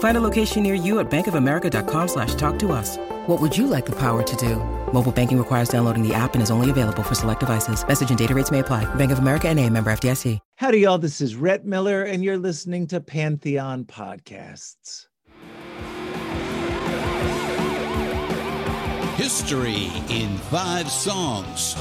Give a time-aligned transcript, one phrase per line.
[0.00, 2.96] Find a location near you at bankofamerica.com slash talk to us.
[3.26, 4.56] What would you like the power to do?
[4.94, 7.86] Mobile banking requires downloading the app and is only available for select devices.
[7.86, 8.92] Message and data rates may apply.
[8.96, 10.38] Bank of America and a member FDIC.
[10.56, 10.98] Howdy, y'all.
[10.98, 15.06] This is Rhett Miller, and you're listening to Pantheon Podcasts.
[19.16, 21.76] History in Five Songs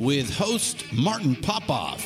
[0.00, 2.02] with host Martin Popoff.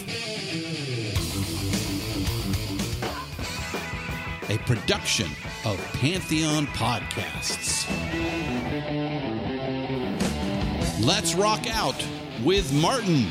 [4.50, 5.26] a production
[5.64, 7.86] of Pantheon Podcasts.
[11.06, 12.04] Let's rock out
[12.42, 13.26] with Martin.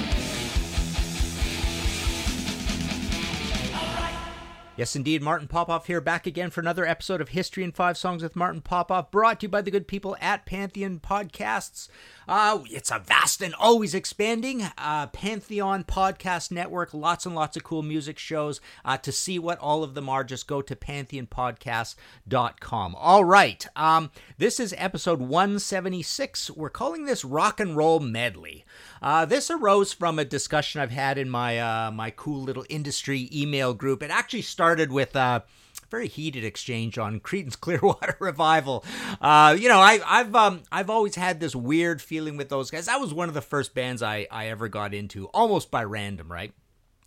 [4.79, 8.23] Yes, indeed, Martin Popoff here, back again for another episode of History in Five Songs
[8.23, 11.89] with Martin Popoff, brought to you by the good people at Pantheon Podcasts.
[12.29, 16.93] Uh, it's a vast and always expanding uh, Pantheon Podcast Network.
[16.93, 18.61] Lots and lots of cool music shows.
[18.85, 22.95] Uh, to see what all of them are, just go to pantheonpodcast.com.
[22.97, 26.51] All right, um, this is episode 176.
[26.51, 28.63] We're calling this Rock and Roll Medley.
[29.01, 33.29] Uh, this arose from a discussion I've had in my uh, my cool little industry
[33.33, 34.03] email group.
[34.03, 35.15] It actually started with.
[35.15, 35.41] Uh,
[35.89, 38.85] very heated exchange on Creedence Clearwater Revival.
[39.19, 42.85] Uh, you know, I, have um, I've always had this weird feeling with those guys.
[42.85, 46.31] That was one of the first bands I I ever got into, almost by random,
[46.31, 46.53] right?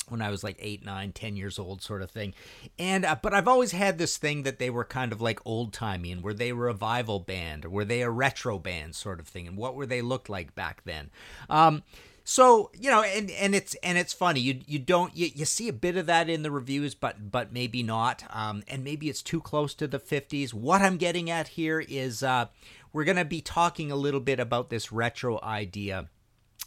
[0.08, 2.34] when I was like eight, nine, ten years old, sort of thing.
[2.78, 5.72] And uh, but I've always had this thing that they were kind of like old
[5.72, 9.28] timey, and were they a revival band, or were they a retro band, sort of
[9.28, 11.10] thing, and what were they looked like back then?
[11.50, 11.82] Um,
[12.24, 15.66] so you know and and it's and it's funny you you don't you, you see
[15.66, 19.20] a bit of that in the reviews but but maybe not um and maybe it's
[19.22, 22.46] too close to the 50s what i'm getting at here is uh
[22.92, 26.06] we're going to be talking a little bit about this retro idea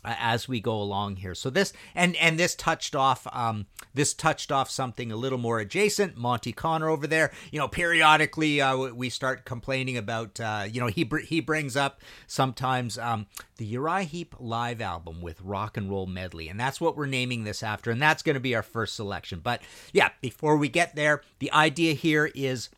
[0.05, 1.35] as we go along here.
[1.35, 5.59] So this and and this touched off um, this touched off something a little more
[5.59, 6.17] adjacent.
[6.17, 10.87] Monty Connor over there, you know, periodically uh, we start complaining about uh, you know
[10.87, 13.25] he br- he brings up sometimes um,
[13.57, 17.43] the Uriah Heep live album with rock and roll medley, and that's what we're naming
[17.43, 19.39] this after, and that's going to be our first selection.
[19.41, 19.61] But
[19.93, 22.69] yeah, before we get there, the idea here is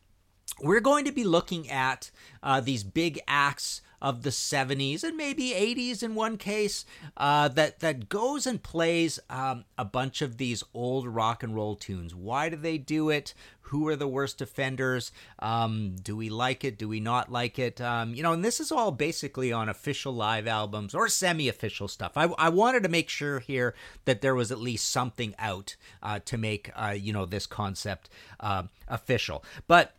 [0.61, 2.09] we're going to be looking at
[2.41, 6.85] uh, these big acts of the 70s and maybe 80s in one case
[7.15, 11.75] uh, that that goes and plays um, a bunch of these old rock and roll
[11.75, 12.13] tunes.
[12.13, 13.33] Why do they do it?
[13.61, 15.11] Who are the worst offenders?
[15.39, 16.77] Um, do we like it?
[16.77, 17.81] Do we not like it?
[17.81, 22.11] Um, you know, and this is all basically on official live albums or semi-official stuff.
[22.15, 23.73] I, I wanted to make sure here
[24.05, 28.09] that there was at least something out uh, to make uh, you know this concept
[28.39, 29.95] uh, official, but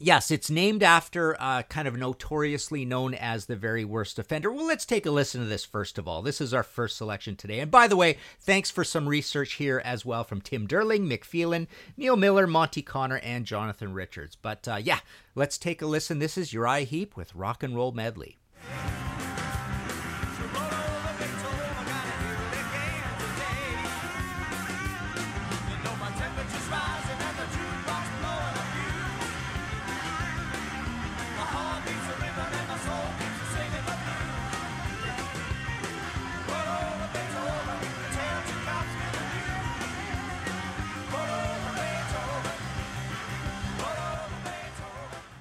[0.00, 4.52] Yes, it's named after uh, kind of notoriously known as the very worst offender.
[4.52, 6.22] Well, let's take a listen to this first of all.
[6.22, 7.58] This is our first selection today.
[7.58, 11.24] And by the way, thanks for some research here as well from Tim Derling, Mick
[11.24, 11.66] Phelan,
[11.96, 14.36] Neil Miller, Monty Connor, and Jonathan Richards.
[14.40, 15.00] But uh, yeah,
[15.34, 16.20] let's take a listen.
[16.20, 18.38] This is Uriah Heep with Rock and Roll Medley.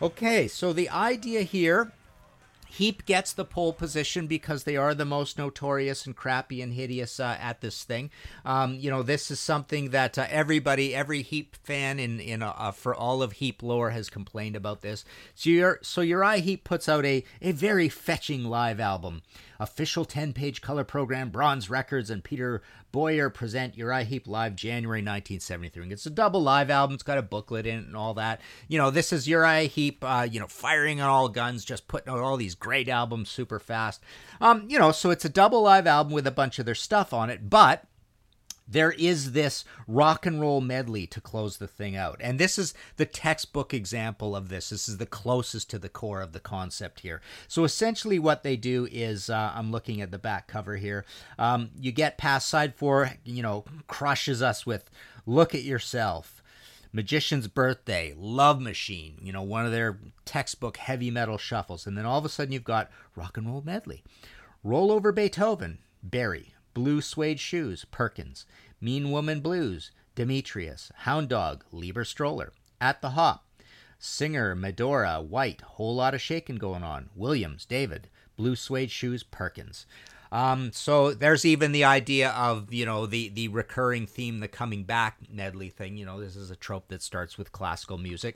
[0.07, 1.91] Okay, so the idea here
[2.69, 7.19] Heep gets the pole position because they are the most notorious and crappy and hideous
[7.19, 8.09] uh, at this thing.
[8.45, 12.53] Um, you know, this is something that uh, everybody, every Heep fan in in uh,
[12.57, 15.03] uh for all of Heep lore has complained about this.
[15.35, 19.23] So your so I Heep puts out a a very fetching live album
[19.59, 22.61] official 10 page color program, Bronze Records, and Peter
[22.91, 25.91] Boyer present Uriah Heep live January 1973.
[25.91, 26.93] it's a double live album.
[26.95, 28.41] It's got a booklet in it and all that.
[28.67, 32.11] You know, this is Uriah Heep, uh, you know, firing on all guns, just putting
[32.11, 34.01] out all these great albums super fast.
[34.41, 37.13] Um, you know, so it's a double live album with a bunch of their stuff
[37.13, 37.83] on it, but
[38.67, 42.17] there is this rock and roll medley to close the thing out.
[42.19, 44.69] And this is the textbook example of this.
[44.69, 47.21] This is the closest to the core of the concept here.
[47.47, 51.05] So essentially, what they do is uh, I'm looking at the back cover here.
[51.39, 54.89] Um, you get past side four, you know, crushes us with
[55.25, 56.33] look at yourself.
[56.93, 61.85] Magician's Birthday, Love Machine, you know, one of their textbook heavy metal shuffles.
[61.85, 64.03] And then all of a sudden you've got Rock and Roll Medley.
[64.63, 68.45] Roll over Beethoven, Berry, Blue Suede Shoes, Perkins.
[68.79, 70.91] Mean Woman Blues, Demetrius.
[70.95, 72.53] Hound Dog, Leiber Stoller.
[72.79, 73.43] At the Hop,
[73.97, 75.61] Singer, Medora, White.
[75.61, 77.09] Whole lot of shaking going on.
[77.15, 78.09] Williams, David.
[78.35, 79.87] Blue Suede Shoes, Perkins.
[80.31, 84.83] Um, so there's even the idea of you know the the recurring theme, the coming
[84.83, 85.97] back medley thing.
[85.97, 88.35] You know, this is a trope that starts with classical music.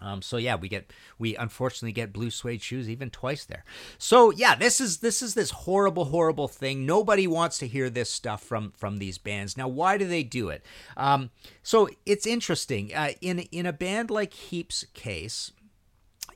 [0.00, 3.64] Um, so yeah, we get we unfortunately get blue suede shoes even twice there.
[3.98, 6.86] So yeah, this is this is this horrible horrible thing.
[6.86, 9.56] Nobody wants to hear this stuff from from these bands.
[9.56, 10.64] Now why do they do it?
[10.96, 11.30] Um,
[11.62, 12.94] so it's interesting.
[12.94, 15.52] Uh, in in a band like Heep's case,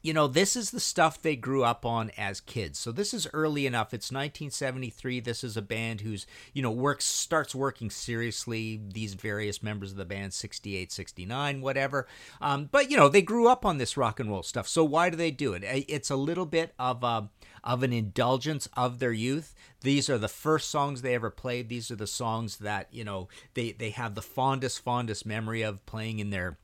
[0.03, 2.79] you know, this is the stuff they grew up on as kids.
[2.79, 3.95] So this is early enough.
[3.95, 5.21] It's 1973.
[5.21, 8.81] This is a band who's, you know, works starts working seriously.
[8.85, 12.07] These various members of the band, 68, 69, whatever.
[12.41, 14.67] Um, but you know, they grew up on this rock and roll stuff.
[14.67, 15.63] So why do they do it?
[15.89, 17.31] It's a little bit of a
[17.65, 19.55] of an indulgence of their youth.
[19.83, 21.69] These are the first songs they ever played.
[21.69, 25.85] These are the songs that you know they they have the fondest fondest memory of
[25.87, 26.59] playing in their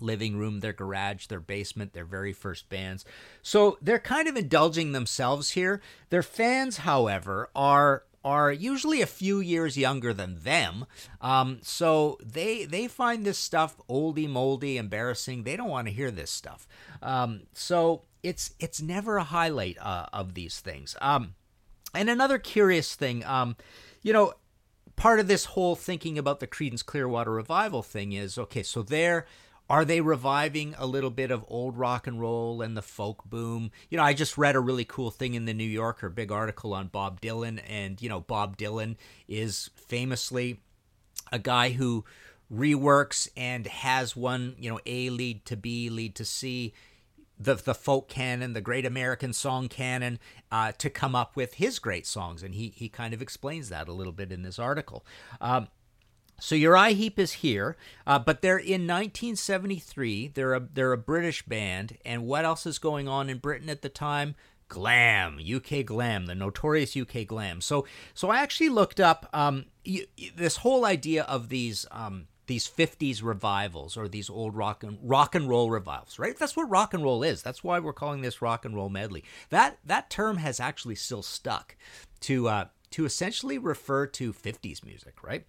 [0.00, 3.04] living room, their garage, their basement, their very first bands.
[3.42, 5.80] So they're kind of indulging themselves here.
[6.10, 10.84] Their fans, however, are are usually a few years younger than them.
[11.20, 15.42] Um, so they they find this stuff oldie moldy, embarrassing.
[15.44, 16.66] They don't want to hear this stuff.
[17.02, 20.96] Um, so it's it's never a highlight uh, of these things.
[21.00, 21.34] Um,
[21.94, 23.56] and another curious thing, um,
[24.02, 24.34] you know,
[24.96, 28.64] part of this whole thinking about the Creedence Clearwater Revival thing is okay.
[28.64, 29.24] So they're
[29.68, 33.72] are they reviving a little bit of old rock and roll and the folk boom?
[33.90, 36.72] You know, I just read a really cool thing in the New Yorker, big article
[36.72, 37.60] on Bob Dylan.
[37.68, 38.96] And, you know, Bob Dylan
[39.28, 40.60] is famously
[41.32, 42.04] a guy who
[42.52, 46.72] reworks and has one, you know, A lead to B, lead to C
[47.38, 50.18] the the folk canon, the great American song canon,
[50.50, 53.88] uh, to come up with his great songs, and he he kind of explains that
[53.88, 55.04] a little bit in this article.
[55.38, 55.68] Um,
[56.38, 60.28] so Uriah Heep is here, uh, but they're in 1973.
[60.28, 63.80] They're a they're a British band, and what else is going on in Britain at
[63.82, 64.34] the time?
[64.68, 67.60] Glam, UK glam, the notorious UK glam.
[67.60, 70.06] So so I actually looked up um, you,
[70.36, 71.86] this whole idea of these.
[71.90, 76.54] Um, these 50s revivals or these old rock and rock and roll revivals right that's
[76.54, 79.78] what rock and roll is that's why we're calling this rock and roll medley that
[79.84, 81.74] that term has actually still stuck
[82.20, 85.44] to uh, to essentially refer to 50s music right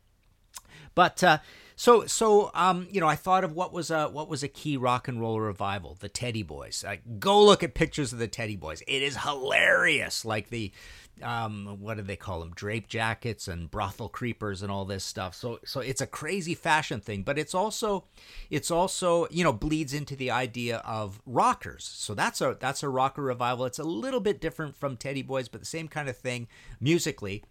[0.97, 1.37] but uh,
[1.75, 4.77] so so um, you know, I thought of what was a what was a key
[4.77, 6.83] rock and roll revival, the Teddy Boys.
[7.19, 8.81] go look at pictures of the Teddy Boys.
[8.87, 10.25] It is hilarious.
[10.25, 10.71] Like the
[11.21, 12.51] um, what do they call them?
[12.55, 15.35] Drape jackets and brothel creepers and all this stuff.
[15.35, 18.03] So, so it's a crazy fashion thing, but it's also,
[18.51, 21.83] it's also, you know, bleeds into the idea of rockers.
[21.91, 23.65] So that's a that's a rocker revival.
[23.65, 26.47] It's a little bit different from Teddy Boys, but the same kind of thing
[26.81, 27.43] musically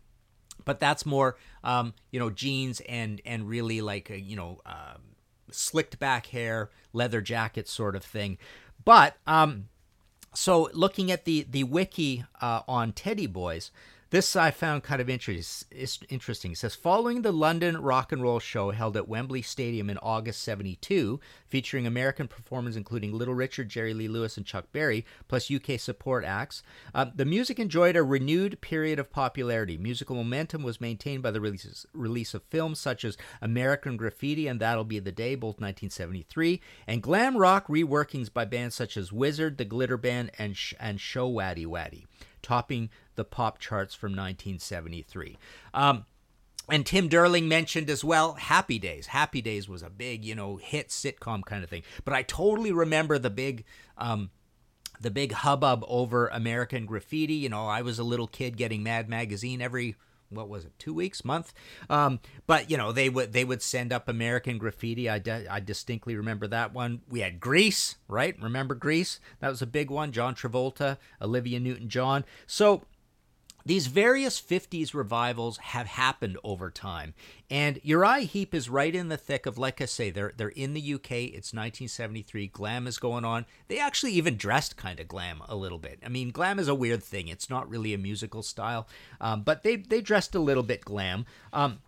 [0.66, 5.00] but that's more um, you know jeans and and really like a, you know um,
[5.50, 8.36] slicked back hair leather jacket sort of thing
[8.84, 9.68] but um,
[10.34, 13.70] so looking at the the wiki uh, on teddy boys
[14.10, 16.52] this I found kind of interesting.
[16.52, 20.42] It says Following the London rock and roll show held at Wembley Stadium in August
[20.42, 25.78] 72, featuring American performers including Little Richard, Jerry Lee Lewis, and Chuck Berry, plus UK
[25.80, 26.62] support acts,
[26.94, 29.76] uh, the music enjoyed a renewed period of popularity.
[29.76, 34.60] Musical momentum was maintained by the releases, release of films such as American Graffiti and
[34.60, 39.58] That'll Be the Day, both 1973, and glam rock reworkings by bands such as Wizzard,
[39.58, 42.04] The Glitter Band, and, Sh- and Showaddywaddy
[42.46, 45.36] topping the pop charts from 1973.
[45.74, 46.04] Um,
[46.70, 49.08] and Tim Derling mentioned as well Happy Days.
[49.08, 51.82] Happy Days was a big, you know, hit sitcom kind of thing.
[52.04, 53.64] But I totally remember the big
[53.98, 54.30] um,
[55.00, 57.34] the big hubbub over American Graffiti.
[57.34, 59.94] You know, I was a little kid getting Mad Magazine every
[60.30, 61.52] what was it two weeks month
[61.90, 66.16] um, but you know they would they would send up american graffiti I, I distinctly
[66.16, 70.34] remember that one we had grease right remember grease that was a big one john
[70.34, 72.82] travolta olivia newton john so
[73.66, 77.14] these various 50s revivals have happened over time.
[77.50, 80.72] And Uriah Heep is right in the thick of, like I say, they're, they're in
[80.72, 81.10] the UK.
[81.10, 82.46] It's 1973.
[82.46, 83.44] Glam is going on.
[83.66, 85.98] They actually even dressed kind of glam a little bit.
[86.06, 88.86] I mean, glam is a weird thing, it's not really a musical style,
[89.20, 91.26] um, but they, they dressed a little bit glam.
[91.52, 91.80] Um,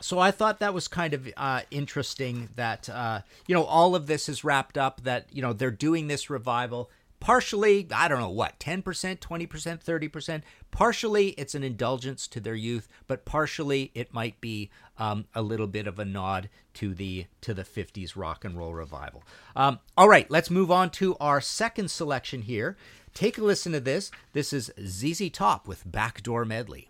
[0.00, 4.08] so I thought that was kind of uh, interesting that, uh, you know, all of
[4.08, 6.90] this is wrapped up, that, you know, they're doing this revival
[7.22, 10.42] partially, I don't know what, 10%, 20%, 30%.
[10.72, 15.68] Partially, it's an indulgence to their youth, but partially, it might be um, a little
[15.68, 19.22] bit of a nod to the to the 50s rock and roll revival.
[19.54, 22.76] Um, all right, let's move on to our second selection here.
[23.14, 24.10] Take a listen to this.
[24.32, 26.88] This is ZZ Top with Backdoor Medley.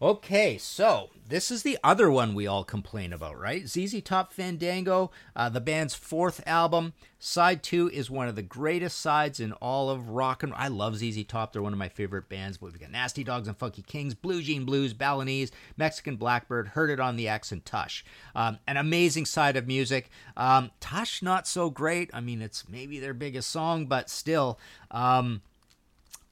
[0.00, 3.68] your Okay, so this is the other one we all complain about, right?
[3.68, 6.94] ZZ Top Fandango, uh, the band's fourth album.
[7.18, 10.54] Side two is one of the greatest sides in all of rock and.
[10.54, 12.56] I love ZZ Top; they're one of my favorite bands.
[12.58, 16.90] But we've got Nasty Dogs and Funky Kings, Blue Jean Blues, Balinese, Mexican Blackbird, Heard
[16.90, 18.04] It on the X, and Tush.
[18.34, 20.10] Um, an amazing side of music.
[20.36, 22.08] Um, Tush not so great.
[22.14, 24.58] I mean, it's maybe their biggest song, but still.
[24.90, 25.42] Um,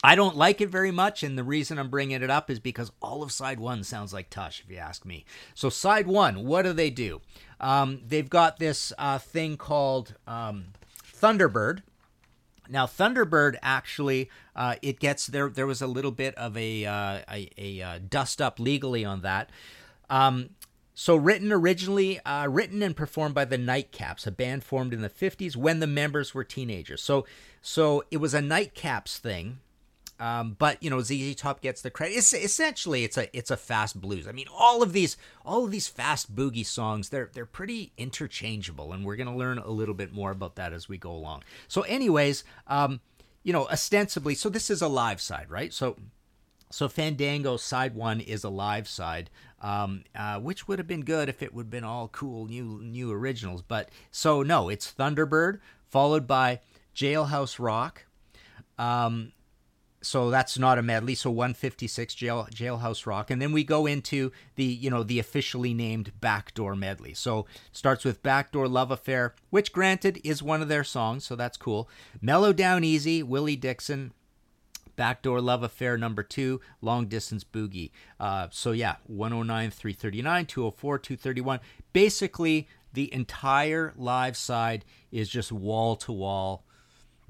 [0.07, 2.93] I don't like it very much, and the reason I'm bringing it up is because
[3.03, 5.25] all of side one sounds like Tush, if you ask me.
[5.53, 7.23] So, side one, what do they do?
[7.59, 10.67] Um, they've got this uh, thing called um,
[11.13, 11.83] Thunderbird.
[12.71, 15.49] Now, Thunderbird actually, uh, it gets there.
[15.49, 19.23] There was a little bit of a uh, a, a uh, dust up legally on
[19.23, 19.51] that.
[20.09, 20.51] Um,
[20.95, 25.11] so, written originally, uh, written and performed by the Nightcaps, a band formed in the
[25.11, 27.03] '50s when the members were teenagers.
[27.03, 27.27] So,
[27.61, 29.59] so it was a Nightcaps thing,
[30.19, 32.15] um, but you know, ZZ Top gets the credit.
[32.15, 34.27] It's, essentially, it's a it's a fast blues.
[34.27, 38.93] I mean, all of these all of these fast boogie songs they're they're pretty interchangeable,
[38.93, 41.43] and we're gonna learn a little bit more about that as we go along.
[41.69, 43.01] So, anyways, um,
[43.43, 45.73] you know, ostensibly, so this is a live side, right?
[45.73, 45.97] So.
[46.69, 49.31] So Fandango side one is a live side,
[49.63, 52.81] um, uh, which would have been good if it would have been all cool new
[52.83, 53.63] new originals.
[53.63, 56.59] But so no, it's Thunderbird followed by
[56.93, 58.07] Jailhouse Rock,
[58.79, 59.31] um,
[60.07, 61.15] so that's not a medley.
[61.17, 65.75] So 156 jail jailhouse rock, and then we go into the you know the officially
[65.75, 67.13] named backdoor medley.
[67.13, 71.57] So starts with backdoor love affair, which granted is one of their songs, so that's
[71.57, 71.91] cool.
[72.21, 74.13] Mellow down easy, Willie Dixon.
[74.95, 77.91] Backdoor Love Affair number two, Long Distance Boogie.
[78.19, 81.61] Uh, so, yeah, 109, 339, 204, 231.
[81.93, 86.65] Basically, the entire live side is just wall to wall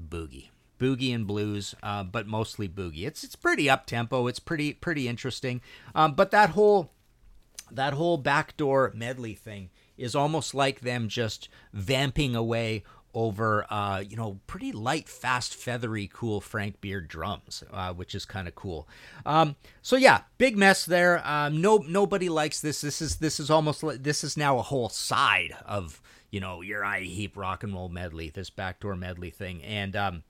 [0.01, 3.07] boogie boogie and blues, uh, but mostly boogie.
[3.07, 4.27] It's it's pretty up tempo.
[4.27, 5.61] It's pretty pretty interesting.
[5.95, 6.91] Um, but that whole
[7.71, 14.17] that whole backdoor medley thing is almost like them just vamping away over uh, you
[14.17, 18.89] know pretty light, fast, feathery, cool Frank Beard drums, uh, which is kind of cool.
[19.25, 21.27] Um, so yeah, big mess there.
[21.27, 22.81] Um, no, nobody likes this.
[22.81, 26.61] This is this is almost like, this is now a whole side of you know
[26.61, 30.23] your Uriah Heep rock and roll medley, this backdoor medley thing, and um,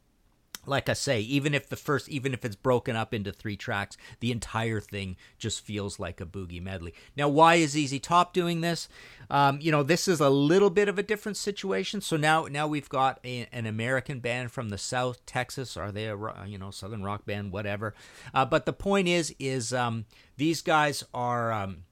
[0.66, 3.96] like I say, even if the first, even if it's broken up into three tracks,
[4.20, 6.92] the entire thing just feels like a boogie medley.
[7.16, 8.88] Now, why is ZZ Top doing this?
[9.30, 12.00] Um, you know, this is a little bit of a different situation.
[12.00, 15.76] So now, now we've got a, an American band from the South, Texas.
[15.76, 17.94] Are they a you know Southern rock band, whatever?
[18.34, 20.04] Uh, but the point is, is um,
[20.36, 21.84] these guys are um,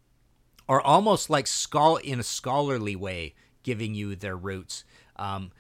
[0.69, 4.85] are almost like scholar in a scholarly way, giving you their roots.
[5.17, 5.53] Um,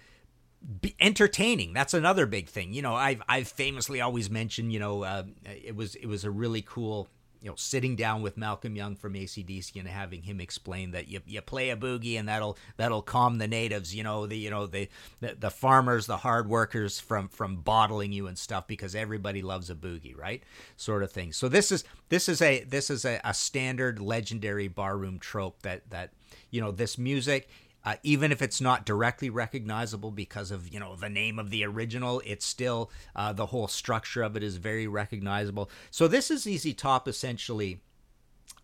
[1.00, 1.73] entertaining.
[1.73, 2.73] That's another big thing.
[2.73, 4.73] You know, I've I've famously always mentioned.
[4.73, 7.09] You know, uh, it was it was a really cool.
[7.40, 11.21] You know, sitting down with Malcolm Young from ACDC and having him explain that you,
[11.26, 13.94] you play a boogie and that'll that'll calm the natives.
[13.94, 14.88] You know the you know the,
[15.21, 19.68] the the farmers, the hard workers from from bottling you and stuff because everybody loves
[19.68, 20.42] a boogie, right?
[20.78, 21.33] Sort of thing.
[21.35, 25.90] So this is this is a this is a, a standard legendary barroom trope that
[25.90, 26.14] that
[26.50, 27.50] you know this music
[27.85, 31.64] uh, even if it's not directly recognizable because of you know the name of the
[31.64, 36.43] original it's still uh, the whole structure of it is very recognizable so this is
[36.45, 37.81] ZZ Top essentially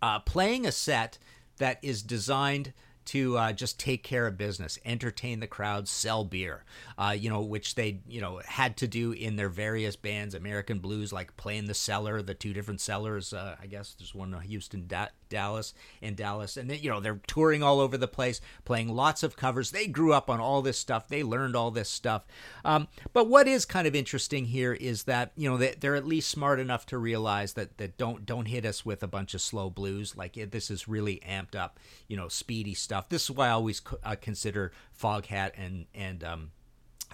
[0.02, 1.18] uh, playing a set
[1.58, 2.72] that is designed
[3.06, 6.64] to uh, just take care of business, entertain the crowd, sell beer,
[6.98, 10.78] uh, you know, which they, you know, had to do in their various bands, American
[10.78, 14.34] Blues, like playing the cellar, the two different cellars, uh, I guess there's one in
[14.34, 16.56] uh, Houston, da- Dallas, and Dallas.
[16.56, 19.70] And, you know, they're touring all over the place, playing lots of covers.
[19.70, 21.08] They grew up on all this stuff.
[21.08, 22.24] They learned all this stuff.
[22.64, 26.06] Um, but what is kind of interesting here is that, you know, they, they're at
[26.06, 29.40] least smart enough to realize that, that don't, don't hit us with a bunch of
[29.40, 30.16] slow blues.
[30.16, 33.08] Like this is really amped up, you know, speedy stuff stuff.
[33.08, 36.50] This is why I always uh, consider Foghat and and um,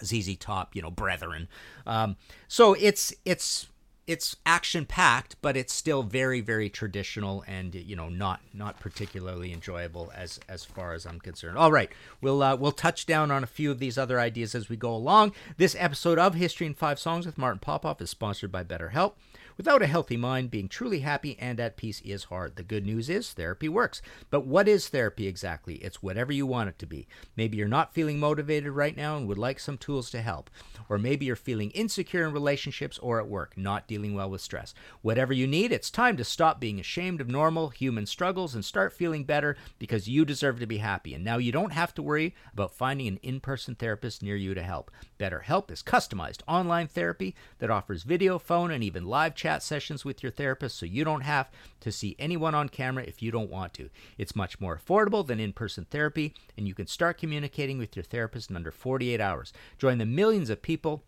[0.02, 1.48] ZZ Top, you know, brethren.
[1.86, 2.16] Um,
[2.48, 3.68] so it's it's
[4.06, 9.52] it's action packed, but it's still very very traditional and you know not not particularly
[9.52, 11.58] enjoyable as as far as I'm concerned.
[11.58, 11.90] All right,
[12.22, 14.94] we'll uh, we'll touch down on a few of these other ideas as we go
[14.94, 15.32] along.
[15.58, 19.12] This episode of History in Five Songs with Martin Popoff is sponsored by BetterHelp.
[19.56, 22.56] Without a healthy mind, being truly happy and at peace is hard.
[22.56, 24.02] The good news is therapy works.
[24.28, 25.76] But what is therapy exactly?
[25.76, 27.08] It's whatever you want it to be.
[27.36, 30.50] Maybe you're not feeling motivated right now and would like some tools to help.
[30.90, 34.74] Or maybe you're feeling insecure in relationships or at work, not dealing well with stress.
[35.00, 38.92] Whatever you need, it's time to stop being ashamed of normal human struggles and start
[38.92, 41.14] feeling better because you deserve to be happy.
[41.14, 44.52] And now you don't have to worry about finding an in person therapist near you
[44.52, 44.90] to help.
[45.18, 50.04] BetterHelp is customized online therapy that offers video, phone, and even live chat chat sessions
[50.04, 51.48] with your therapist so you don't have
[51.78, 53.88] to see anyone on camera if you don't want to.
[54.18, 58.02] It's much more affordable than in person therapy, and you can start communicating with your
[58.02, 59.52] therapist in under 48 hours.
[59.78, 61.04] Join the millions of people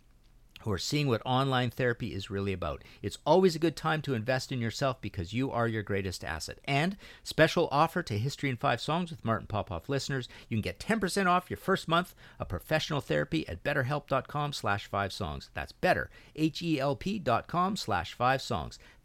[0.69, 2.85] who are seeing what online therapy is really about.
[3.01, 6.59] It's always a good time to invest in yourself because you are your greatest asset.
[6.67, 10.79] And special offer to History in 5 Songs with Martin Popoff listeners, you can get
[10.79, 15.49] 10% off your first month of professional therapy at betterhelp.com slash 5 songs.
[15.55, 18.79] That's better, H-E-L-P dot com slash 5 songs.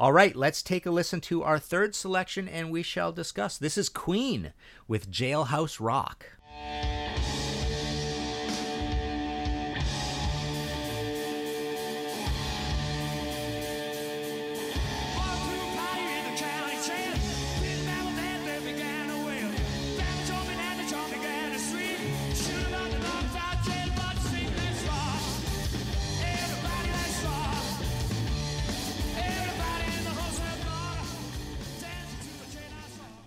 [0.00, 3.58] All right, let's take a listen to our third selection and we shall discuss.
[3.58, 4.52] This is Queen
[4.86, 6.36] with Jailhouse Rock.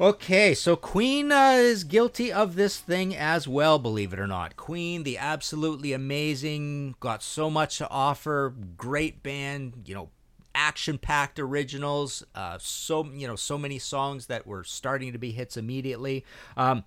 [0.02, 4.56] Okay, so Queen uh, is guilty of this thing as well, believe it or not.
[4.56, 10.10] Queen, the absolutely amazing, got so much to offer, great band, you know,
[10.56, 15.56] action-packed originals, uh, so you know, so many songs that were starting to be hits
[15.56, 16.26] immediately.
[16.58, 16.84] Um,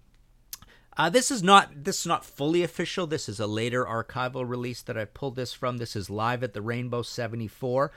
[0.96, 3.06] uh, this is not this is not fully official.
[3.06, 5.78] This is a later archival release that I pulled this from.
[5.78, 7.92] This is live at the Rainbow '74.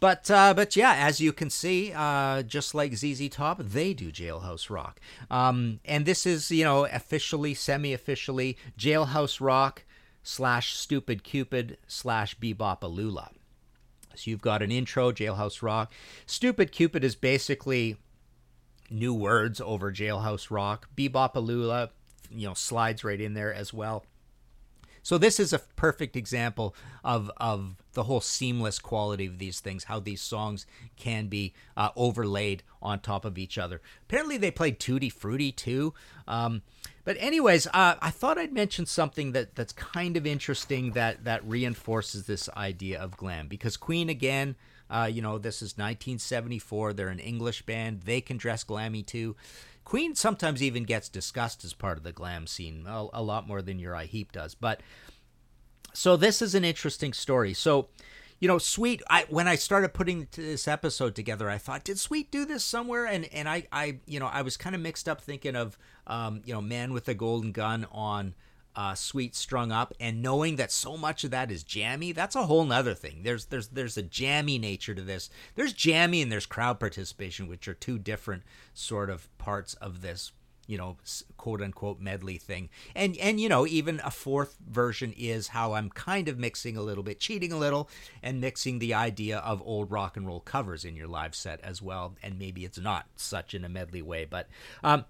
[0.00, 4.10] But uh, but yeah, as you can see, uh, just like ZZ Top, they do
[4.10, 9.84] Jailhouse Rock, um, and this is you know officially, semi-officially Jailhouse Rock
[10.22, 13.30] slash Stupid Cupid slash Lula.
[14.16, 15.92] So you've got an intro, Jailhouse Rock.
[16.26, 17.96] Stupid Cupid is basically
[18.90, 20.88] new words over Jailhouse Rock.
[20.96, 21.90] Lula,
[22.30, 24.04] you know, slides right in there as well.
[25.04, 29.84] So this is a perfect example of of the whole seamless quality of these things,
[29.84, 30.64] how these songs
[30.96, 33.82] can be uh, overlaid on top of each other.
[34.08, 35.92] Apparently, they played Tutti Frutti too.
[36.26, 36.62] Um,
[37.04, 41.44] but anyways, uh, I thought I'd mention something that that's kind of interesting that that
[41.46, 44.56] reinforces this idea of glam because Queen again.
[44.90, 46.92] Uh, you know, this is 1974.
[46.92, 48.02] They're an English band.
[48.02, 49.34] They can dress glammy too.
[49.84, 53.60] Queen sometimes even gets discussed as part of the glam scene a, a lot more
[53.62, 54.54] than Uriah Heep does.
[54.54, 54.80] But
[55.92, 57.54] so this is an interesting story.
[57.54, 57.88] So
[58.40, 59.00] you know, Sweet.
[59.08, 63.06] I when I started putting this episode together, I thought, did Sweet do this somewhere?
[63.06, 66.42] And and I I you know I was kind of mixed up thinking of um,
[66.44, 68.34] you know Man with a Golden Gun on
[68.76, 72.44] uh, Sweet strung up and knowing that so much of that is jammy that's a
[72.46, 76.46] whole nother thing there's there's there's a jammy nature to this there's jammy and there's
[76.46, 80.32] crowd participation which are two different sort of parts of this
[80.66, 80.96] you know
[81.36, 85.90] quote unquote medley thing and and you know even a fourth version is how i'm
[85.90, 87.88] kind of mixing a little bit cheating a little
[88.22, 91.80] and mixing the idea of old rock and roll covers in your live set as
[91.80, 94.48] well and maybe it's not such in a medley way but
[94.82, 95.04] um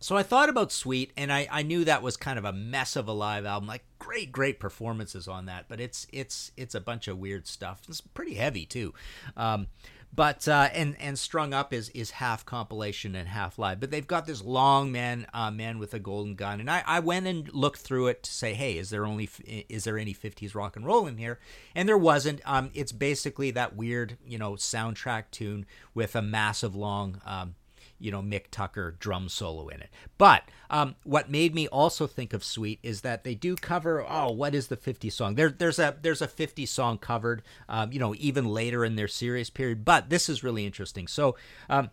[0.00, 2.96] so I thought about Sweet, and I, I knew that was kind of a mess
[2.96, 3.68] of a live album.
[3.68, 7.82] Like great, great performances on that, but it's it's it's a bunch of weird stuff.
[7.88, 8.94] It's pretty heavy too,
[9.36, 9.68] um,
[10.14, 13.78] but uh, and and strung up is is half compilation and half live.
[13.80, 16.98] But they've got this long man uh, man with a golden gun, and I, I
[17.00, 19.28] went and looked through it to say, hey, is there only
[19.68, 21.38] is there any fifties rock and roll in here?
[21.76, 22.40] And there wasn't.
[22.44, 25.64] Um, it's basically that weird you know soundtrack tune
[25.94, 27.20] with a massive long.
[27.24, 27.54] Um,
[28.02, 29.88] you know Mick Tucker drum solo in it.
[30.18, 34.32] But um, what made me also think of Sweet is that they do cover oh
[34.32, 35.34] what is the 50 song?
[35.36, 39.08] There there's a there's a 50 song covered um, you know even later in their
[39.08, 39.84] series period.
[39.84, 41.06] But this is really interesting.
[41.06, 41.36] So
[41.70, 41.90] um,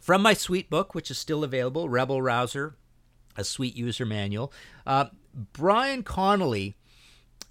[0.00, 2.76] from my Sweet book, which is still available, Rebel Rouser,
[3.36, 4.52] a Sweet user manual,
[4.86, 5.06] uh,
[5.52, 6.76] Brian Connolly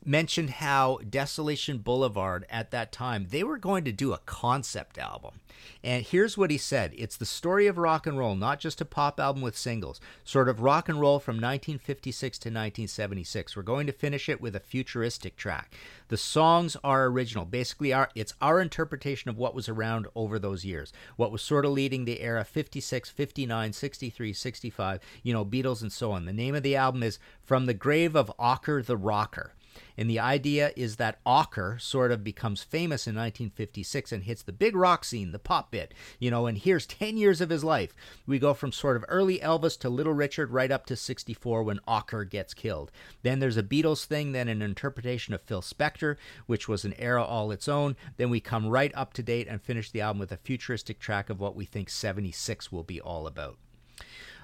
[0.06, 5.42] mentioned how Desolation Boulevard at that time they were going to do a concept album.
[5.84, 8.86] And here's what he said It's the story of rock and roll, not just a
[8.86, 13.56] pop album with singles, sort of rock and roll from 1956 to 1976.
[13.56, 15.76] We're going to finish it with a futuristic track.
[16.08, 17.46] The songs are original.
[17.46, 21.66] Basically, our, it's our interpretation of what was around over those years, what was sort
[21.66, 26.26] of leading the era 56, 59, 63, 65, you know, Beatles and so on.
[26.26, 29.54] The name of the album is From the Grave of Ocker the Rocker.
[29.98, 34.52] And the idea is that Ocker sort of becomes famous in 1956 and hits the
[34.52, 37.94] big rock scene, the pop bit, you know, and here's 10 years of his life.
[38.26, 41.80] We go from sort of early Elvis to Little Richard right up to 64 when
[41.88, 42.92] Ocker gets killed.
[43.24, 46.16] Then there's a Beatles thing, then an interpretation of Phil Spector,
[46.46, 47.96] which was an era all its own.
[48.18, 51.30] Then we come right up to date and finish the album with a futuristic track
[51.30, 53.58] of what we think 76 will be all about.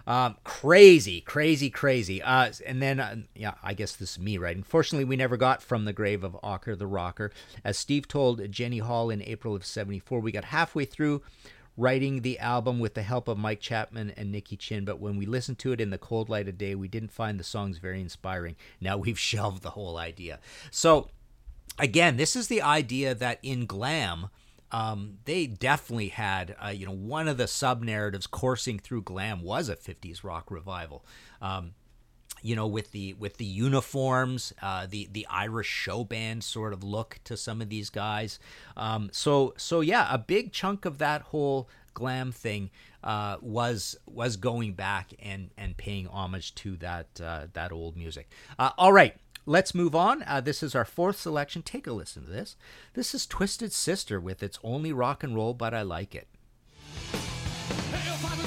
[0.08, 2.22] Um, crazy, crazy, crazy.
[2.22, 4.56] Uh, and then, uh, yeah, I guess this is me, right?
[4.56, 7.32] Unfortunately, we never got from the grave of Ocker the Rocker.
[7.64, 11.22] As Steve told Jenny Hall in April of 74, we got halfway through
[11.78, 15.26] writing the album with the help of Mike Chapman and Nicky Chinn, but when we
[15.26, 18.00] listened to it in the cold light of day, we didn't find the songs very
[18.00, 18.56] inspiring.
[18.80, 20.40] Now we've shelved the whole idea.
[20.72, 21.10] So,
[21.78, 24.30] again, this is the idea that in glam,
[24.72, 29.42] um, they definitely had, uh, you know, one of the sub narratives coursing through glam
[29.42, 31.06] was a 50s rock revival.
[31.42, 31.74] Um,
[32.42, 36.84] you know, with the with the uniforms, uh, the the Irish show band sort of
[36.84, 38.40] look to some of these guys.
[38.78, 42.70] Um, so so yeah, a big chunk of that whole glam thing
[43.04, 48.30] uh, was was going back and and paying homage to that uh, that old music.
[48.60, 49.16] Uh, all right,
[49.48, 50.24] Let's move on.
[50.24, 51.62] Uh, this is our fourth selection.
[51.62, 52.56] Take a listen to this.
[52.96, 56.28] This is Twisted Sister with It's Only Rock and Roll, But I Like It.
[57.14, 58.45] Hey,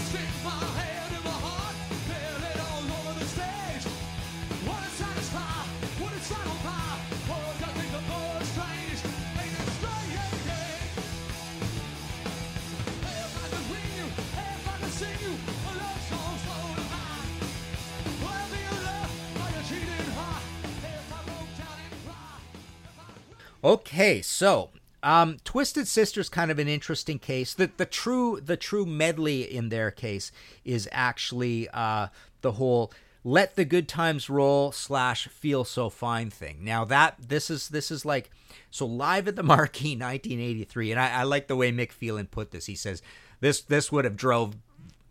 [23.64, 24.70] Okay, so
[25.02, 27.54] um, Twisted Sister's kind of an interesting case.
[27.54, 30.30] The the true the true medley in their case
[30.64, 32.08] is actually uh,
[32.42, 32.92] the whole
[33.24, 36.58] let the good times roll slash feel so fine thing.
[36.62, 38.30] Now that this is this is like
[38.70, 42.52] so live at the Marquee 1983, and I, I like the way Mick Phelan put
[42.52, 42.66] this.
[42.66, 43.02] He says
[43.40, 44.54] this this would have drove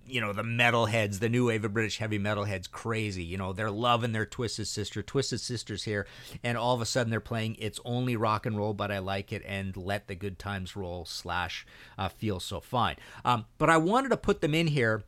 [0.07, 3.23] you know the metalheads, the new wave of British heavy metalheads, crazy.
[3.23, 6.07] You know they're loving their Twisted Sister, Twisted Sisters here,
[6.43, 9.31] and all of a sudden they're playing "It's Only Rock and Roll," but I like
[9.33, 11.65] it, and "Let the Good Times Roll" slash
[11.97, 15.03] uh, "Feel So Fine." Um, but I wanted to put them in here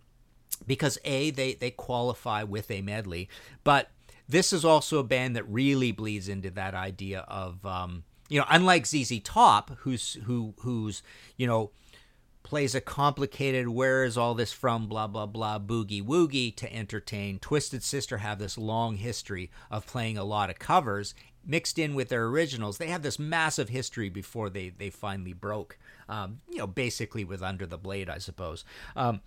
[0.67, 3.29] because a they they qualify with a medley,
[3.63, 3.89] but
[4.27, 8.45] this is also a band that really bleeds into that idea of um, you know
[8.49, 11.01] unlike ZZ Top, who's who who's
[11.37, 11.71] you know
[12.43, 17.37] plays a complicated where is all this from blah blah blah boogie woogie to entertain
[17.39, 21.13] twisted sister have this long history of playing a lot of covers
[21.45, 25.77] mixed in with their originals they have this massive history before they they finally broke
[26.07, 28.63] um, you know basically with under the blade i suppose
[28.95, 29.21] um,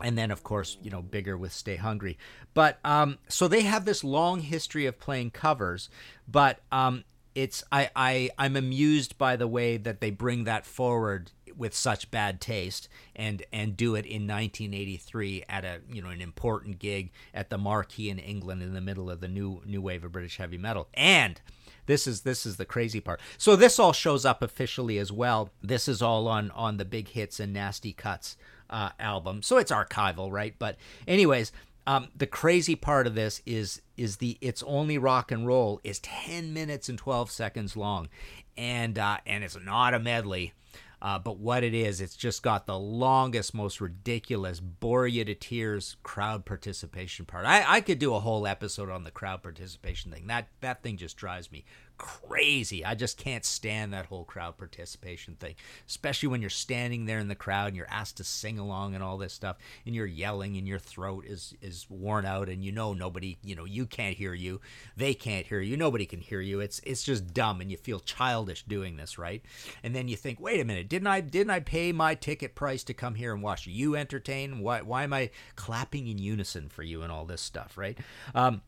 [0.00, 2.16] and then of course you know bigger with stay hungry
[2.54, 5.88] but um, so they have this long history of playing covers
[6.28, 7.04] but um,
[7.34, 12.10] it's I, I i'm amused by the way that they bring that forward with such
[12.10, 17.10] bad taste and and do it in 1983 at a you know an important gig
[17.34, 20.36] at the Marquee in England in the middle of the new new wave of British
[20.36, 21.40] heavy metal and
[21.86, 25.50] this is this is the crazy part so this all shows up officially as well
[25.62, 28.36] this is all on on the big hits and nasty cuts
[28.68, 30.76] uh, album so it's archival right but
[31.08, 31.52] anyways
[31.88, 36.00] um, the crazy part of this is is the it's only rock and roll is
[36.00, 38.08] 10 minutes and 12 seconds long
[38.56, 40.52] and uh, and it's not a medley
[41.02, 45.34] uh, but what it is, it's just got the longest, most ridiculous, bore you to
[45.34, 47.44] tears crowd participation part.
[47.44, 50.26] I, I could do a whole episode on the crowd participation thing.
[50.28, 51.66] That that thing just drives me
[51.98, 52.84] crazy.
[52.84, 55.54] I just can't stand that whole crowd participation thing,
[55.88, 59.02] especially when you're standing there in the crowd and you're asked to sing along and
[59.02, 62.72] all this stuff, and you're yelling and your throat is is worn out, and you
[62.72, 64.60] know nobody, you know you can't hear you,
[64.96, 66.60] they can't hear you, nobody can hear you.
[66.60, 69.44] It's it's just dumb, and you feel childish doing this, right?
[69.82, 72.84] And then you think, wait a minute, didn't I didn't I pay my ticket price
[72.84, 74.60] to come here and watch you entertain?
[74.60, 77.98] Why why am I clapping in unison for you and all this stuff, right?
[78.34, 78.62] Um,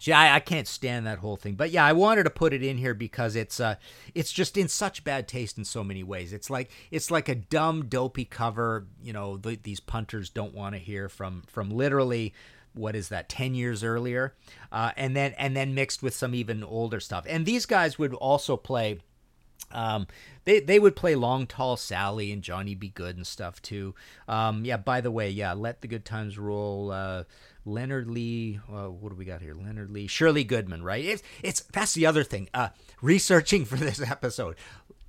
[0.00, 1.54] See, I, I, can't stand that whole thing.
[1.54, 3.76] But yeah, I wanted to put it in here because it's uh
[4.14, 6.32] it's just in such bad taste in so many ways.
[6.32, 10.74] It's like it's like a dumb, dopey cover, you know, th- these punters don't want
[10.74, 12.34] to hear from from literally
[12.74, 14.34] what is that 10 years earlier
[14.70, 18.14] uh, and then and then mixed with some even older stuff and these guys would
[18.14, 19.00] also play
[19.70, 20.06] um,
[20.44, 22.88] they they would play Long Tall Sally and Johnny B.
[22.88, 23.94] Goode and stuff too.
[24.26, 24.76] Um, yeah.
[24.76, 25.52] By the way, yeah.
[25.52, 26.90] Let the Good Times Roll.
[26.90, 27.24] Uh,
[27.64, 28.60] Leonard Lee.
[28.68, 29.54] Uh, what do we got here?
[29.54, 30.06] Leonard Lee.
[30.06, 30.82] Shirley Goodman.
[30.82, 31.04] Right.
[31.04, 32.48] It's it's that's the other thing.
[32.54, 32.68] Uh,
[33.02, 34.56] researching for this episode.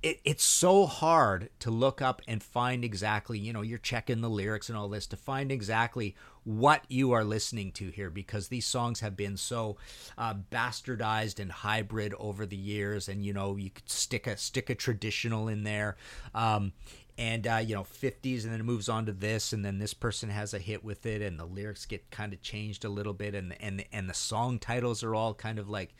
[0.02, 4.30] It, it's so hard to look up and find exactly, you know, you're checking the
[4.30, 8.66] lyrics and all this to find exactly what you are listening to here because these
[8.66, 9.76] songs have been so
[10.16, 13.08] uh, bastardized and hybrid over the years.
[13.08, 15.96] And you know, you could stick a stick a traditional in there.
[16.34, 16.72] Um,
[17.18, 19.92] and uh, you know 50s and then it moves on to this and then this
[19.92, 23.12] person has a hit with it and the lyrics get kind of changed a little
[23.12, 25.90] bit and and and the song titles are all kind of like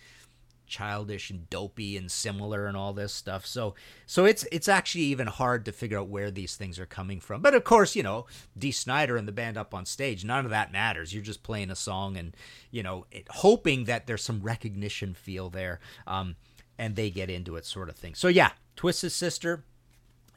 [0.70, 3.44] childish and dopey and similar and all this stuff.
[3.44, 3.74] So
[4.06, 7.42] so it's it's actually even hard to figure out where these things are coming from.
[7.42, 8.24] But of course, you know,
[8.56, 11.12] Dee Snider and the band up on stage, none of that matters.
[11.12, 12.34] You're just playing a song and
[12.70, 16.36] you know, it, hoping that there's some recognition feel there, um,
[16.78, 18.14] and they get into it sort of thing.
[18.14, 19.64] So yeah, Twisted Sister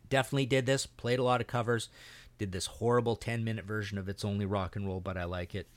[0.10, 0.86] definitely did this.
[0.86, 1.90] Played a lot of covers.
[2.40, 5.54] Did this horrible 10 minute version of It's Only Rock and Roll, but I like
[5.54, 5.68] it.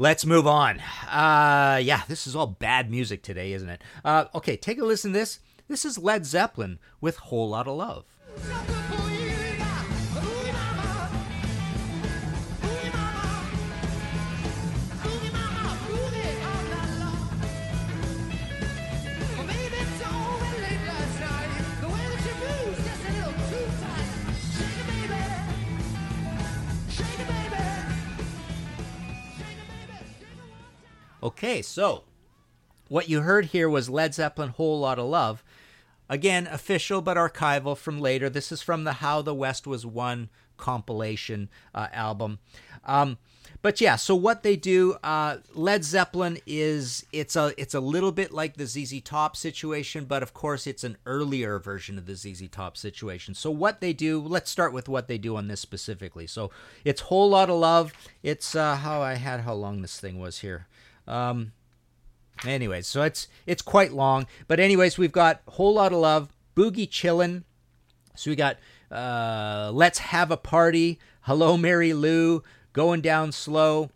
[0.00, 0.80] Let's move on.
[1.10, 3.82] Uh, yeah, this is all bad music today, isn't it?
[4.02, 5.40] Uh, okay, take a listen to this.
[5.68, 8.79] This is Led Zeppelin with Whole Lot of Love.
[31.22, 32.04] Okay, so
[32.88, 35.44] what you heard here was Led Zeppelin Whole Lot of Love.
[36.08, 38.30] Again, official but archival from later.
[38.30, 42.38] This is from the How the West Was Won compilation uh, album.
[42.84, 43.18] Um,
[43.62, 48.12] but yeah, so what they do, uh, Led Zeppelin is it's a it's a little
[48.12, 52.16] bit like the ZZ Top situation, but of course it's an earlier version of the
[52.16, 53.34] ZZ Top situation.
[53.34, 56.26] So what they do, let's start with what they do on this specifically.
[56.26, 56.50] So
[56.84, 57.92] it's whole lot of love.
[58.22, 60.66] It's uh, how I had how long this thing was here.
[61.10, 61.52] Um,
[62.46, 66.88] anyways, so it's it's quite long, but anyways, we've got whole lot of love, boogie
[66.88, 67.42] chillin'.
[68.14, 68.58] So we got
[68.92, 73.90] uh, let's have a party, hello Mary Lou, going down slow.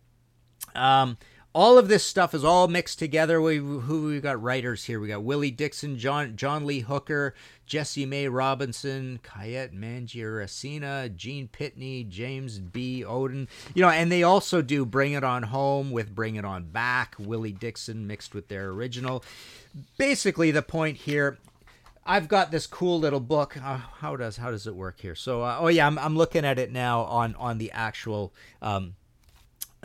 [0.74, 1.16] Um,
[1.54, 3.40] all of this stuff is all mixed together.
[3.40, 4.98] We who we got writers here.
[4.98, 7.32] We got Willie Dixon, John John Lee Hooker,
[7.64, 13.04] Jessie Mae Robinson, Cayet Mangiaracina, Gene Pitney, James B.
[13.06, 13.46] Oden.
[13.72, 17.14] You know, and they also do "Bring It On Home" with "Bring It On Back."
[17.20, 19.22] Willie Dixon mixed with their original.
[19.96, 21.38] Basically, the point here
[22.04, 23.56] I've got this cool little book.
[23.62, 25.14] Uh, how does how does it work here?
[25.14, 28.96] So, uh, oh yeah, I'm, I'm looking at it now on on the actual um,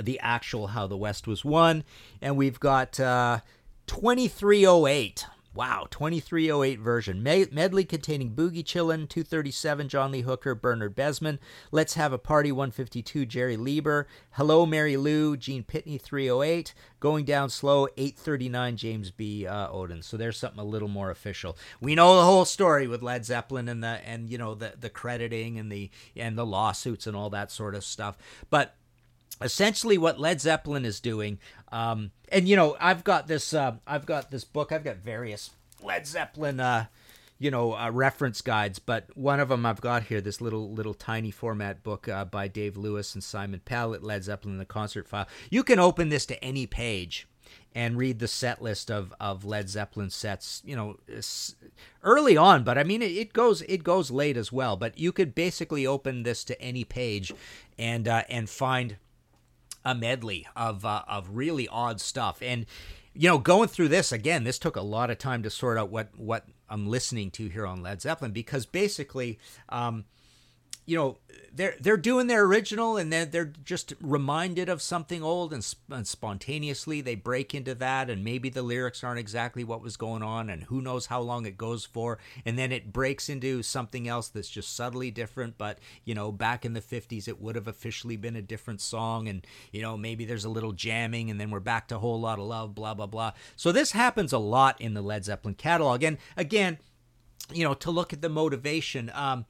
[0.01, 1.83] the actual How the West Was Won.
[2.21, 3.39] And we've got uh,
[3.87, 5.25] 2308.
[5.55, 7.23] Wow, 2308 version.
[7.23, 11.39] Medley containing Boogie Chillin, 237, John Lee Hooker, Bernard Besman.
[11.71, 14.05] Let's Have a Party, 152, Jerry Leiber.
[14.33, 16.75] Hello, Mary Lou, Gene Pitney, 308.
[16.99, 19.47] Going Down Slow, 839, James B.
[19.47, 20.03] Uh, Oden.
[20.03, 21.57] So there's something a little more official.
[21.81, 24.89] We know the whole story with Led Zeppelin and the and you know the the
[24.89, 28.17] crediting and the and the lawsuits and all that sort of stuff.
[28.49, 28.75] But
[29.41, 31.39] essentially what Led Zeppelin is doing.
[31.71, 34.71] Um, and you know, I've got this, uh, I've got this book.
[34.71, 36.85] I've got various Led Zeppelin, uh,
[37.37, 38.79] you know, uh, reference guides.
[38.79, 42.47] But one of them I've got here, this little little tiny format book uh, by
[42.47, 45.27] Dave Lewis and Simon Pallett, Led Zeppelin: The Concert File.
[45.49, 47.27] You can open this to any page
[47.73, 50.97] and read the set list of, of Led Zeppelin sets, you know,
[52.03, 55.11] early on, but I mean it, it goes it goes late as well, but you
[55.11, 57.31] could basically open this to any page
[57.77, 58.97] and uh, and find
[59.85, 62.65] a medley of uh, of really odd stuff and
[63.13, 65.89] you know going through this again this took a lot of time to sort out
[65.89, 69.39] what what i'm listening to here on led zeppelin because basically
[69.69, 70.05] um,
[70.89, 71.17] you know
[71.53, 75.85] they're they're doing their original and then they're, just reminded of something old and, sp-
[75.91, 80.21] and, spontaneously they break into that and maybe the lyrics aren't exactly what was going
[80.23, 84.07] on and who knows how long it goes for and then it breaks into something
[84.07, 87.67] else that's just subtly different but you know back in the 50s it would have
[87.67, 91.51] officially been a different song and you know maybe there's a little jamming and then
[91.51, 94.39] we're back to a whole lot of love blah blah blah so this happens a
[94.39, 96.77] lot in the led zeppelin catalog and again
[97.53, 99.45] you know to look at the motivation um,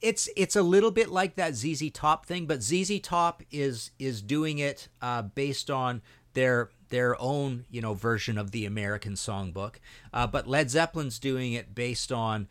[0.00, 4.22] it's it's a little bit like that ZZ Top thing, but ZZ Top is is
[4.22, 6.02] doing it uh, based on
[6.34, 9.76] their their own you know version of the American songbook,
[10.12, 12.48] uh, but Led Zeppelin's doing it based on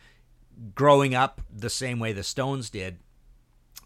[0.75, 2.97] growing up the same way the Stones did,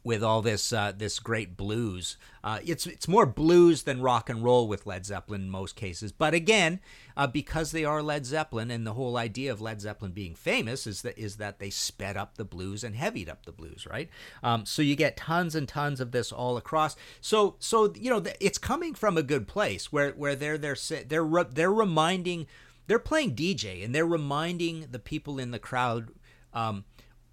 [0.03, 2.17] with all this uh, this great blues.
[2.43, 6.11] Uh, it's it's more blues than rock and roll with Led Zeppelin in most cases.
[6.11, 6.79] But again,
[7.15, 10.87] uh, because they are Led Zeppelin, and the whole idea of Led Zeppelin being famous
[10.87, 14.09] is that is that they sped up the blues and heavied up the blues, right?
[14.41, 16.95] Um, so you get tons and tons of this all across.
[17.19, 21.23] So so you know it's coming from a good place where where they're they're they're
[21.25, 22.47] re- they're reminding
[22.87, 26.09] they're playing DJ and they're reminding the people in the crowd.
[26.53, 26.83] Um,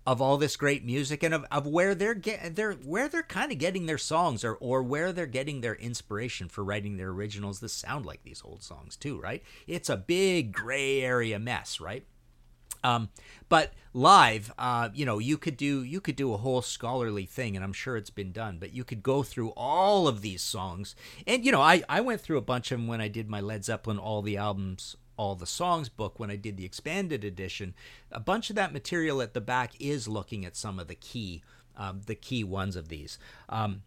[0.09, 3.53] of all this great music and of, of where they're get they're where they're kind
[3.53, 7.61] of getting their songs or or where they're getting their inspiration for writing their originals
[7.61, 9.43] that sound like these old songs too, right?
[9.67, 12.07] It's a big gray area mess, right?
[12.83, 13.11] Um,
[13.51, 17.55] but live, uh, you know, you could do you could do a whole scholarly thing,
[17.55, 18.57] and I'm sure it's been done.
[18.59, 22.23] But you could go through all of these songs, and you know, I I went
[22.23, 25.35] through a bunch of them when I did my Led Zeppelin all the albums all
[25.35, 27.75] the songs book when I did the expanded edition,
[28.11, 31.43] a bunch of that material at the back is looking at some of the key
[31.77, 33.19] um, the key ones of these.
[33.49, 33.83] Um,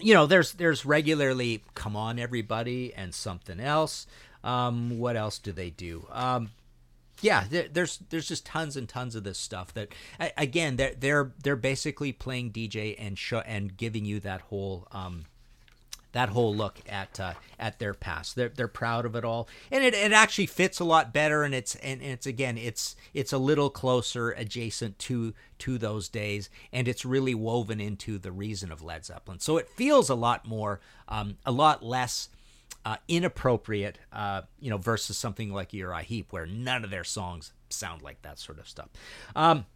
[0.00, 4.06] you know, there's there's regularly "Come on, everybody" and something else.
[4.42, 6.06] Um, what else do they do?
[6.10, 6.50] Um,
[7.20, 9.90] yeah, there, there's there's just tons and tons of this stuff that
[10.36, 15.26] again they're they're they're basically playing DJ and show and giving you that whole um,
[16.12, 18.34] that whole look at uh, at their past.
[18.36, 21.42] They're they're proud of it all, and it, it actually fits a lot better.
[21.42, 26.50] And it's and it's again it's it's a little closer adjacent to to those days,
[26.72, 29.40] and it's really woven into the reason of Led Zeppelin.
[29.40, 32.28] So it feels a lot more, um, a lot less.
[32.82, 37.52] Uh, inappropriate, uh, you know, versus something like Uriah Heep, where none of their songs
[37.68, 38.88] sound like that sort of stuff.
[39.36, 39.66] Um,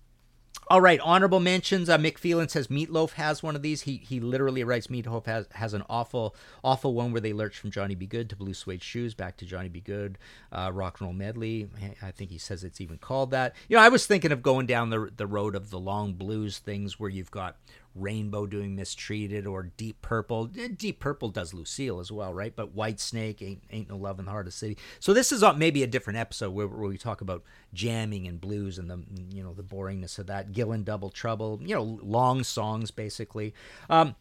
[0.69, 1.91] all right, honorable mentions.
[1.91, 3.83] Uh, Mick Phelan says Meatloaf has one of these.
[3.83, 7.71] He he literally writes Meatloaf has has an awful awful one where they lurch from
[7.71, 8.07] Johnny B.
[8.07, 9.81] Goode to Blue Suede Shoes back to Johnny B.
[9.81, 10.17] Goode,
[10.53, 11.69] uh, rock and roll medley.
[12.03, 13.55] I think he says it's even called that.
[13.69, 16.59] You know, I was thinking of going down the the road of the long blues
[16.59, 17.57] things where you've got
[17.95, 20.51] Rainbow doing Mistreated or Deep Purple.
[20.59, 22.55] Eh, Deep Purple does Lucille as well, right?
[22.55, 24.79] But Whitesnake ain't, ain't no love in the heart of the city.
[25.01, 28.79] So this is maybe a different episode where, where we talk about jamming and blues
[28.79, 29.03] and the
[29.33, 30.51] you know the boringness of that.
[30.53, 33.55] Gillan Double Trouble, you know, long songs basically.
[33.89, 34.17] Um,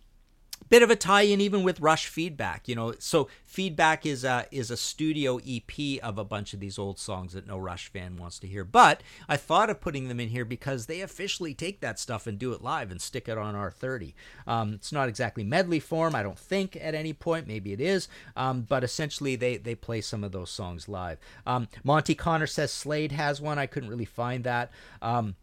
[0.70, 2.94] bit of a tie-in even with Rush Feedback, you know.
[3.00, 7.34] So Feedback is a is a studio EP of a bunch of these old songs
[7.34, 8.64] that no Rush fan wants to hear.
[8.64, 12.38] But I thought of putting them in here because they officially take that stuff and
[12.38, 14.14] do it live and stick it on R30.
[14.48, 17.48] Um, it's not exactly medley form, I don't think, at any point.
[17.48, 21.18] Maybe it is, um, but essentially they they play some of those songs live.
[21.46, 23.60] Um, Monty Connor says Slade has one.
[23.60, 24.72] I couldn't really find that.
[25.02, 25.36] Um,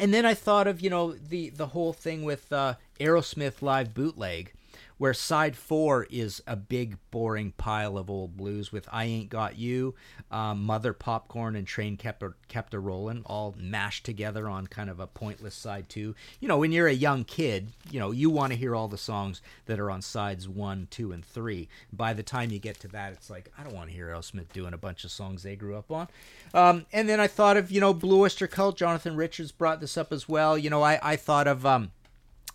[0.00, 3.92] and then I thought of you know the the whole thing with uh, Aerosmith live
[3.94, 4.52] bootleg
[5.00, 9.56] where side four is a big boring pile of old blues with I Ain't Got
[9.58, 9.94] You,
[10.30, 14.90] um, Mother Popcorn, and Train Kept, a, kept a Rollin' all mashed together on kind
[14.90, 16.14] of a pointless side two.
[16.38, 18.98] You know, when you're a young kid, you know, you want to hear all the
[18.98, 21.70] songs that are on sides one, two, and three.
[21.90, 24.52] By the time you get to that, it's like, I don't want to hear Smith
[24.52, 26.08] doing a bunch of songs they grew up on.
[26.52, 29.96] Um, and then I thought of, you know, Blue Oyster Cult, Jonathan Richards brought this
[29.96, 30.58] up as well.
[30.58, 31.64] You know, I, I thought of.
[31.64, 31.92] Um,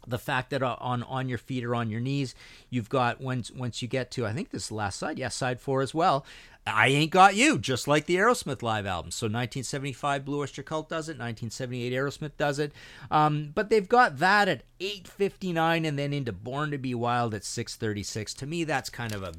[0.08, 2.36] the fact that uh, on on your feet or on your knees,
[2.70, 5.26] you've got once once you get to I think this is the last side, yes,
[5.26, 6.26] yeah, side four as well.
[6.68, 9.12] I ain't got you, just like the Aerosmith live album.
[9.12, 12.72] So 1975 Blue Oyster Cult does it, 1978 Aerosmith does it,
[13.12, 17.44] um, but they've got that at 8:59 and then into Born to Be Wild at
[17.44, 18.36] 6:36.
[18.38, 19.34] To me, that's kind of a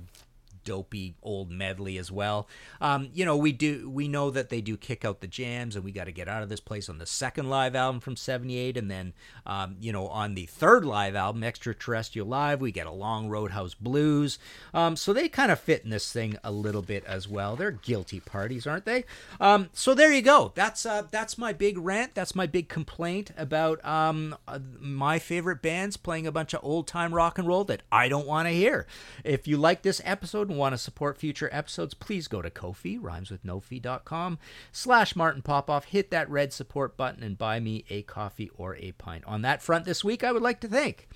[0.66, 2.46] dopey old medley as well.
[2.82, 5.84] Um, you know, we do we know that they do kick out the jams, and
[5.84, 8.76] we got to get out of this place on the second live album from '78,
[8.76, 9.14] and then
[9.46, 13.72] um, you know on the third live album, Extraterrestrial Live, we get a long Roadhouse
[13.72, 14.38] Blues.
[14.74, 17.56] Um, so they kind of fit in this thing a little bit as well.
[17.56, 19.04] They're guilty parties, aren't they?
[19.40, 20.52] Um, so there you go.
[20.54, 22.14] That's uh, that's my big rant.
[22.14, 26.88] That's my big complaint about um, uh, my favorite bands playing a bunch of old
[26.88, 28.86] time rock and roll that I don't want to hear.
[29.22, 32.98] If you like this episode and want to support future episodes, please go to Ko-fi,
[32.98, 34.38] rhymeswithnofee.com
[34.72, 35.84] slash Martin Popoff.
[35.86, 39.24] Hit that red support button and buy me a coffee or a pint.
[39.26, 41.08] On that front this week, I would like to thank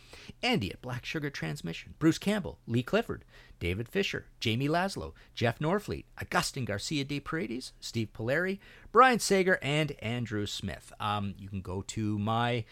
[0.42, 3.24] Andy at Black Sugar Transmission, Bruce Campbell, Lee Clifford,
[3.58, 8.58] David Fisher, Jamie Laszlo, Jeff Norfleet, Augustin Garcia de Paredes, Steve Polari,
[8.92, 10.92] Brian Sager, and Andrew Smith.
[11.00, 12.64] Um, you can go to my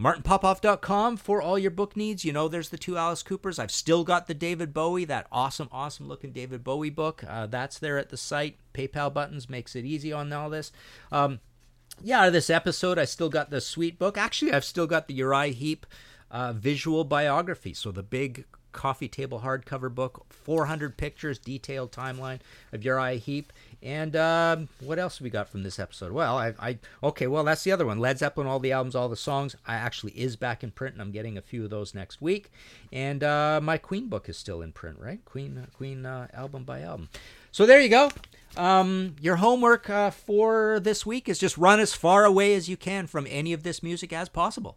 [0.00, 2.24] martinpopoff.com for all your book needs.
[2.24, 3.58] You know, there's the two Alice Coopers.
[3.58, 7.22] I've still got the David Bowie, that awesome, awesome looking David Bowie book.
[7.28, 8.56] Uh, that's there at the site.
[8.72, 10.72] PayPal buttons makes it easy on all this.
[11.12, 11.40] Um,
[12.02, 14.16] yeah, out of this episode, I still got the sweet book.
[14.16, 15.84] Actually, I've still got the Uriah Heep
[16.30, 17.74] uh, visual biography.
[17.74, 22.38] So the big coffee table hardcover book, 400 pictures, detailed timeline
[22.72, 23.52] of Uriah Heep.
[23.82, 26.12] And um, what else we got from this episode?
[26.12, 27.98] Well, I, I, okay, well that's the other one.
[27.98, 29.56] Led Zeppelin, all the albums, all the songs.
[29.66, 32.50] I actually is back in print, and I'm getting a few of those next week.
[32.92, 35.24] And uh, my Queen book is still in print, right?
[35.24, 37.08] Queen, Queen uh, album by album.
[37.50, 38.10] So there you go.
[38.56, 42.76] Um, your homework uh, for this week is just run as far away as you
[42.76, 44.76] can from any of this music as possible.